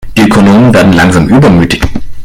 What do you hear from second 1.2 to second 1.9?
übermütig.